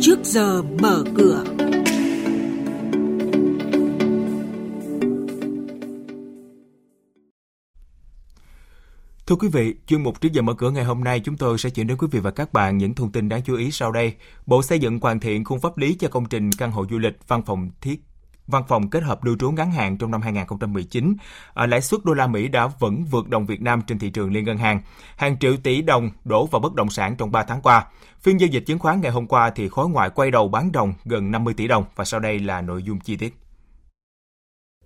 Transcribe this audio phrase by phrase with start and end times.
[0.00, 1.44] trước giờ mở cửa.
[9.26, 11.70] Thưa quý vị, chuyên mục trước giờ mở cửa ngày hôm nay chúng tôi sẽ
[11.70, 14.14] chuyển đến quý vị và các bạn những thông tin đáng chú ý sau đây.
[14.46, 17.28] Bộ Xây dựng hoàn thiện khung pháp lý cho công trình căn hộ du lịch
[17.28, 18.07] văn phòng thiết
[18.48, 21.16] văn phòng kết hợp lưu trú ngắn hạn trong năm 2019,
[21.52, 24.10] ở à, lãi suất đô la Mỹ đã vẫn vượt đồng Việt Nam trên thị
[24.10, 24.80] trường liên ngân hàng.
[25.16, 27.86] Hàng triệu tỷ đồng đổ vào bất động sản trong 3 tháng qua.
[28.20, 30.94] Phiên giao dịch chứng khoán ngày hôm qua thì khối ngoại quay đầu bán đồng
[31.04, 33.47] gần 50 tỷ đồng và sau đây là nội dung chi tiết.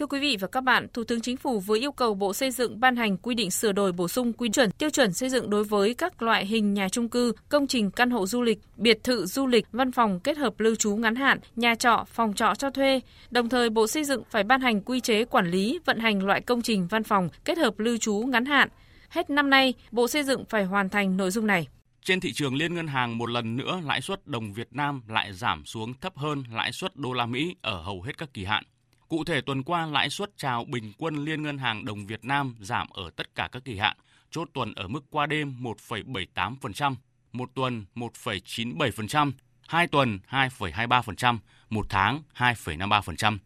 [0.00, 2.50] Thưa quý vị và các bạn, Thủ tướng Chính phủ vừa yêu cầu Bộ Xây
[2.50, 5.50] dựng ban hành quy định sửa đổi bổ sung quy chuẩn tiêu chuẩn xây dựng
[5.50, 9.04] đối với các loại hình nhà trung cư, công trình căn hộ du lịch, biệt
[9.04, 12.54] thự du lịch, văn phòng kết hợp lưu trú ngắn hạn, nhà trọ, phòng trọ
[12.58, 13.00] cho thuê.
[13.30, 16.40] Đồng thời, Bộ Xây dựng phải ban hành quy chế quản lý vận hành loại
[16.40, 18.68] công trình văn phòng kết hợp lưu trú ngắn hạn.
[19.08, 21.68] Hết năm nay, Bộ Xây dựng phải hoàn thành nội dung này.
[22.04, 25.32] Trên thị trường liên ngân hàng một lần nữa lãi suất đồng Việt Nam lại
[25.32, 28.64] giảm xuống thấp hơn lãi suất đô la Mỹ ở hầu hết các kỳ hạn.
[29.10, 32.54] Cụ thể tuần qua lãi suất chào bình quân liên ngân hàng đồng Việt Nam
[32.60, 33.96] giảm ở tất cả các kỳ hạn,
[34.30, 36.94] chốt tuần ở mức qua đêm 1,78%,
[37.32, 39.32] một tuần 1,97%,
[39.68, 41.38] hai tuần 2,23%,
[41.70, 43.38] một tháng 2,53%.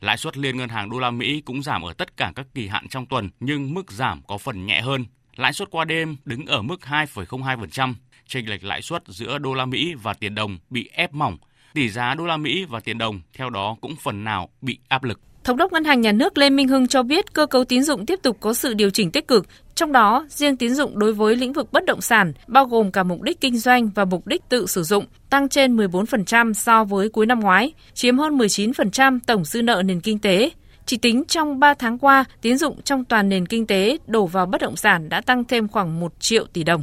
[0.00, 2.68] Lãi suất liên ngân hàng đô la Mỹ cũng giảm ở tất cả các kỳ
[2.68, 5.04] hạn trong tuần nhưng mức giảm có phần nhẹ hơn.
[5.36, 7.94] Lãi suất qua đêm đứng ở mức 2,02%,
[8.26, 11.38] chênh lệch lãi suất giữa đô la Mỹ và tiền đồng bị ép mỏng
[11.74, 15.04] tỷ giá đô la Mỹ và tiền đồng theo đó cũng phần nào bị áp
[15.04, 15.20] lực.
[15.44, 18.06] Thống đốc Ngân hàng Nhà nước Lê Minh Hưng cho biết cơ cấu tín dụng
[18.06, 21.36] tiếp tục có sự điều chỉnh tích cực, trong đó riêng tín dụng đối với
[21.36, 24.42] lĩnh vực bất động sản bao gồm cả mục đích kinh doanh và mục đích
[24.48, 29.44] tự sử dụng tăng trên 14% so với cuối năm ngoái, chiếm hơn 19% tổng
[29.44, 30.50] dư nợ nền kinh tế.
[30.86, 34.46] Chỉ tính trong 3 tháng qua, tín dụng trong toàn nền kinh tế đổ vào
[34.46, 36.82] bất động sản đã tăng thêm khoảng 1 triệu tỷ đồng.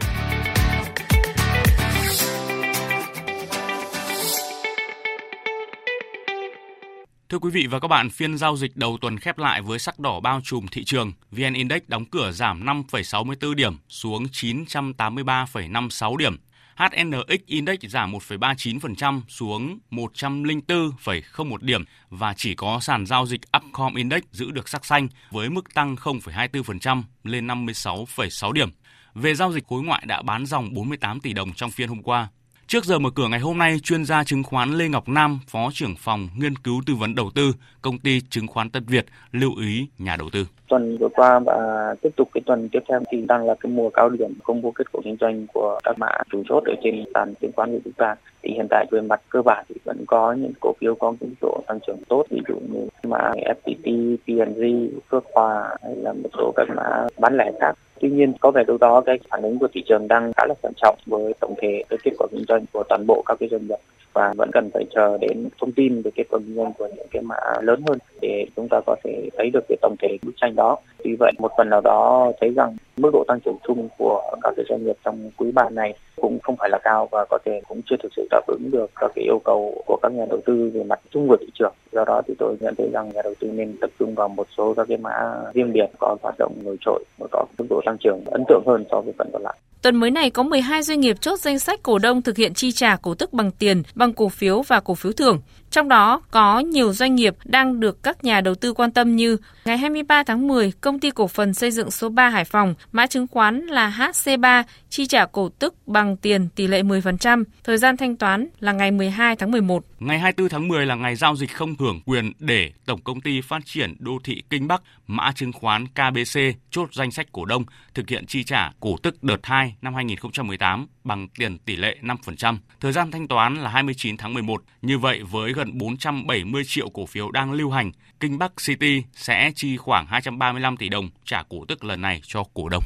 [7.31, 9.99] Thưa quý vị và các bạn, phiên giao dịch đầu tuần khép lại với sắc
[9.99, 11.11] đỏ bao trùm thị trường.
[11.31, 16.37] VN Index đóng cửa giảm 5,64 điểm xuống 983,56 điểm.
[16.75, 24.21] HNX Index giảm 1,39% xuống 104,01 điểm và chỉ có sàn giao dịch Upcom Index
[24.31, 28.69] giữ được sắc xanh với mức tăng 0,24% lên 56,6 điểm.
[29.13, 32.27] Về giao dịch khối ngoại đã bán dòng 48 tỷ đồng trong phiên hôm qua.
[32.71, 35.69] Trước giờ mở cửa ngày hôm nay, chuyên gia chứng khoán Lê Ngọc Nam, Phó
[35.73, 39.51] trưởng phòng nghiên cứu tư vấn đầu tư, công ty chứng khoán Tân Việt lưu
[39.61, 40.45] ý nhà đầu tư.
[40.67, 41.55] Tuần vừa qua và
[42.01, 44.71] tiếp tục cái tuần tiếp theo thì đang là cái mùa cao điểm công bố
[44.71, 47.79] kết quả kinh doanh của các mã chủ chốt ở trên sàn chứng khoán của
[47.83, 48.15] chúng ta.
[48.43, 51.33] Thì hiện tại về mặt cơ bản thì vẫn có những cổ phiếu có những
[51.41, 56.29] độ tăng trưởng tốt, ví dụ như mã FPT, PNG, Phước Hòa hay là một
[56.37, 59.59] số các mã bán lẻ khác Tuy nhiên, có vẻ đâu đó cái phản ứng
[59.59, 62.45] của thị trường đang khá là thận trọng với tổng thể cái kết quả kinh
[62.47, 63.75] doanh của toàn bộ các cái doanh nghiệp
[64.13, 67.07] và vẫn cần phải chờ đến thông tin về kết quả kinh doanh của những
[67.11, 70.31] cái mã lớn hơn để chúng ta có thể thấy được cái tổng thể bức
[70.41, 70.77] tranh đó.
[71.03, 74.53] Vì vậy, một phần nào đó thấy rằng mức độ tăng trưởng chung của các
[74.57, 77.61] cái doanh nghiệp trong quý ba này cũng không phải là cao và có thể
[77.67, 80.39] cũng chưa thực sự đáp ứng được các cái yêu cầu của các nhà đầu
[80.45, 81.73] tư về mặt chung của thị trường.
[81.91, 84.47] Do đó thì tôi nhận thấy rằng nhà đầu tư nên tập trung vào một
[84.57, 87.81] số các cái mã riêng biệt có hoạt động nổi trội và có mức độ
[87.85, 89.55] tăng trưởng ấn tượng hơn so với phần còn lại.
[89.81, 92.71] Tuần mới này có 12 doanh nghiệp chốt danh sách cổ đông thực hiện chi
[92.71, 95.41] trả cổ tức bằng tiền, bằng cổ phiếu và cổ phiếu thưởng.
[95.71, 99.37] Trong đó có nhiều doanh nghiệp đang được các nhà đầu tư quan tâm như
[99.65, 103.07] ngày 23 tháng 10, công ty cổ phần xây dựng số 3 Hải Phòng, mã
[103.07, 107.97] chứng khoán là HC3 chi trả cổ tức bằng tiền tỷ lệ 10%, thời gian
[107.97, 109.85] thanh toán là ngày 12 tháng 11.
[109.99, 113.41] Ngày 24 tháng 10 là ngày giao dịch không hưởng quyền để Tổng công ty
[113.41, 116.39] Phát triển Đô thị Kinh Bắc, mã chứng khoán KBC
[116.71, 117.63] chốt danh sách cổ đông
[117.93, 122.57] thực hiện chi trả cổ tức đợt 2 năm 2018 bằng tiền tỷ lệ 5%.
[122.79, 124.63] Thời gian thanh toán là 29 tháng 11.
[124.81, 129.03] Như vậy với gần gần 470 triệu cổ phiếu đang lưu hành, Kinh Bắc City
[129.13, 132.83] sẽ chi khoảng 235 tỷ đồng trả cổ tức lần này cho cổ đông.